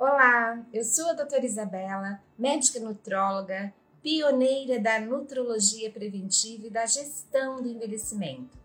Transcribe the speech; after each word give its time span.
Olá, 0.00 0.64
eu 0.72 0.82
sou 0.82 1.10
a 1.10 1.12
doutora 1.12 1.44
Isabela, 1.44 2.22
médica 2.38 2.80
nutróloga, 2.80 3.70
pioneira 4.02 4.80
da 4.80 4.98
nutrologia 4.98 5.90
preventiva 5.90 6.68
e 6.68 6.70
da 6.70 6.86
gestão 6.86 7.60
do 7.60 7.68
envelhecimento. 7.68 8.58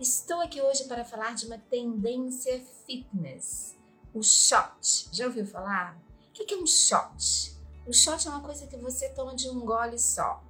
Estou 0.00 0.40
aqui 0.40 0.62
hoje 0.62 0.84
para 0.84 1.04
falar 1.04 1.34
de 1.34 1.44
uma 1.44 1.58
tendência 1.58 2.58
fitness, 2.86 3.76
o 4.14 4.22
shot. 4.22 5.10
Já 5.12 5.26
ouviu 5.26 5.44
falar? 5.44 5.94
O 6.30 6.32
que 6.32 6.54
é 6.54 6.56
um 6.56 6.66
shot? 6.66 7.54
O 7.86 7.92
shot 7.92 8.26
é 8.26 8.30
uma 8.30 8.40
coisa 8.40 8.66
que 8.66 8.78
você 8.78 9.10
toma 9.10 9.36
de 9.36 9.46
um 9.50 9.60
gole 9.60 9.98
só. 9.98 10.42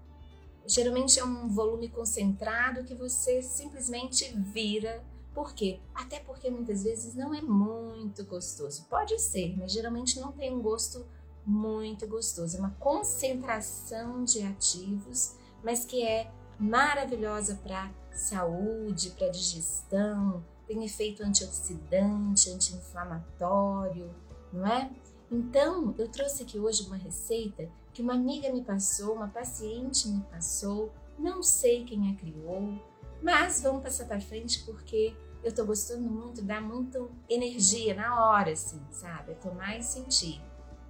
Geralmente 0.69 1.19
é 1.19 1.25
um 1.25 1.49
volume 1.49 1.89
concentrado 1.89 2.85
que 2.85 2.95
você 2.95 3.43
simplesmente 3.43 4.33
vira 4.37 5.05
por 5.39 5.55
quê? 5.55 5.79
Até 5.95 6.19
porque 6.19 6.51
muitas 6.51 6.83
vezes 6.83 7.15
não 7.15 7.33
é 7.33 7.41
muito 7.41 8.25
gostoso. 8.25 8.85
Pode 8.91 9.17
ser, 9.21 9.57
mas 9.57 9.71
geralmente 9.71 10.19
não 10.19 10.33
tem 10.33 10.53
um 10.53 10.61
gosto 10.61 11.07
muito 11.47 12.09
gostoso. 12.09 12.57
É 12.57 12.59
uma 12.59 12.75
concentração 12.81 14.25
de 14.25 14.43
ativos, 14.43 15.37
mas 15.63 15.85
que 15.85 16.03
é 16.03 16.29
maravilhosa 16.59 17.55
para 17.63 17.89
saúde, 18.11 19.11
para 19.11 19.29
digestão, 19.29 20.45
tem 20.67 20.85
efeito 20.85 21.23
antioxidante, 21.23 22.51
anti-inflamatório, 22.51 24.13
não 24.53 24.67
é? 24.67 24.91
Então, 25.31 25.95
eu 25.99 26.09
trouxe 26.09 26.43
aqui 26.43 26.59
hoje 26.59 26.85
uma 26.89 26.97
receita 26.97 27.71
que 27.95 28.03
uma 28.03 28.15
amiga 28.15 28.53
me 28.53 28.65
passou, 28.65 29.15
uma 29.15 29.29
paciente 29.29 30.09
me 30.09 30.21
passou, 30.23 30.93
não 31.17 31.45
sei 31.45 31.85
quem 31.85 32.11
a 32.11 32.17
criou, 32.17 32.77
mas 33.23 33.61
vamos 33.61 33.85
passar 33.85 34.07
para 34.07 34.21
frente 34.21 34.65
porque 34.65 35.15
eu 35.43 35.55
tô 35.55 35.65
gostando 35.65 36.09
muito, 36.09 36.43
dá 36.43 36.61
muito 36.61 37.11
energia 37.29 37.95
na 37.95 38.29
hora, 38.29 38.53
assim, 38.53 38.81
sabe? 38.91 39.33
É 39.33 39.35
tomar 39.35 39.79
e 39.79 39.83
sentir, 39.83 40.41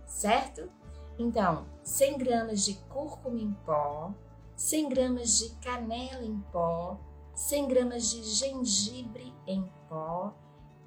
certo? 0.07 0.71
Então, 1.19 1.67
100 1.83 2.19
gramas 2.19 2.65
de 2.65 2.75
cúrcuma 2.89 3.39
em 3.39 3.53
pó, 3.65 4.15
100 4.57 4.89
gramas 4.89 5.39
de 5.39 5.51
canela 5.57 6.25
em 6.25 6.39
pó, 6.53 6.99
100 7.35 7.69
gramas 7.69 8.11
de 8.11 8.23
gengibre 8.23 9.35
em 9.47 9.71
pó 9.89 10.35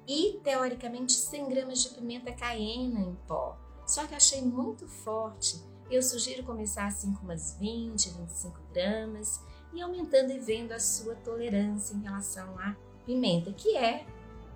e, 0.06 0.40
teoricamente, 0.42 1.12
100 1.12 1.48
gramas 1.48 1.82
de 1.82 1.90
pimenta 1.90 2.32
caiena 2.32 3.00
em 3.00 3.14
pó. 3.26 3.58
Só 3.86 4.06
que 4.06 4.14
achei 4.14 4.42
muito 4.42 4.86
forte. 4.88 5.62
Eu 5.90 6.02
sugiro 6.02 6.44
começar 6.44 6.86
assim 6.86 7.12
com 7.12 7.24
umas 7.24 7.56
20, 7.58 8.10
25 8.10 8.60
gramas 8.72 9.40
e 9.72 9.80
aumentando 9.80 10.32
e 10.32 10.38
vendo 10.38 10.72
a 10.72 10.80
sua 10.80 11.14
tolerância 11.16 11.94
em 11.94 12.02
relação 12.02 12.58
a 12.58 12.74
pimenta, 13.04 13.52
que 13.52 13.76
é 13.76 14.06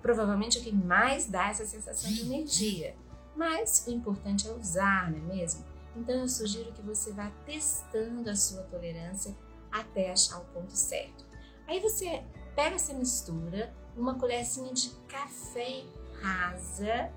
provavelmente 0.01 0.59
o 0.59 0.61
que 0.61 0.71
mais 0.71 1.25
dá 1.27 1.49
essa 1.49 1.65
sensação 1.65 2.11
de 2.11 2.21
energia. 2.21 2.95
Mas 3.35 3.85
o 3.87 3.91
importante 3.91 4.47
é 4.47 4.51
usar, 4.51 5.11
não 5.11 5.17
é 5.17 5.35
mesmo? 5.35 5.65
Então 5.95 6.15
eu 6.15 6.27
sugiro 6.27 6.71
que 6.71 6.81
você 6.81 7.11
vá 7.11 7.31
testando 7.45 8.29
a 8.29 8.35
sua 8.35 8.63
tolerância 8.63 9.35
até 9.71 10.11
achar 10.11 10.39
o 10.39 10.45
ponto 10.45 10.75
certo. 10.75 11.25
Aí 11.67 11.79
você 11.79 12.23
pega 12.55 12.75
essa 12.75 12.93
mistura, 12.93 13.73
uma 13.95 14.15
colherzinha 14.15 14.73
de 14.73 14.89
café 15.07 15.83
rasa, 16.21 17.11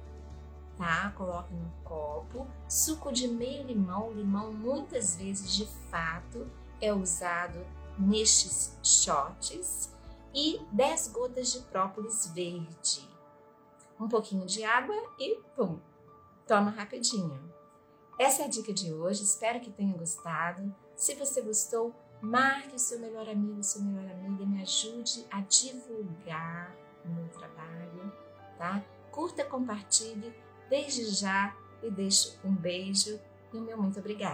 tá? 0.76 1.12
Coloca 1.16 1.50
no 1.54 1.70
copo, 1.84 2.46
suco 2.68 3.12
de 3.12 3.28
meio 3.28 3.66
limão, 3.66 4.12
limão 4.12 4.52
muitas 4.52 5.16
vezes 5.16 5.54
de 5.54 5.66
fato 5.90 6.50
é 6.80 6.92
usado 6.92 7.64
nestes 7.98 8.78
shots 8.82 9.90
e 10.34 10.60
10 10.72 11.08
gotas 11.08 11.52
de 11.52 11.60
própolis 11.60 12.26
verde. 12.34 13.08
Um 13.98 14.08
pouquinho 14.08 14.46
de 14.46 14.64
água 14.64 14.96
e 15.18 15.36
pum, 15.54 15.78
toma 16.46 16.70
rapidinho. 16.70 17.38
Essa 18.18 18.42
é 18.42 18.44
a 18.44 18.48
dica 18.48 18.72
de 18.72 18.92
hoje, 18.92 19.22
espero 19.22 19.60
que 19.60 19.70
tenha 19.70 19.96
gostado. 19.96 20.74
Se 20.94 21.14
você 21.14 21.40
gostou, 21.40 21.94
marque 22.20 22.76
o 22.76 22.78
seu 22.78 22.98
melhor 22.98 23.28
amigo, 23.28 23.64
sua 23.64 23.82
melhor 23.82 24.10
amiga, 24.10 24.44
me 24.44 24.60
ajude 24.62 25.26
a 25.30 25.40
divulgar 25.40 26.76
o 27.04 27.08
meu 27.08 27.28
trabalho, 27.28 28.12
tá? 28.58 28.84
Curta, 29.10 29.44
compartilhe 29.44 30.34
desde 30.68 31.06
já 31.06 31.56
e 31.82 31.90
deixo 31.90 32.38
um 32.44 32.54
beijo 32.54 33.18
e 33.52 33.56
o 33.56 33.60
meu 33.60 33.80
muito 33.80 33.98
obrigada. 33.98 34.28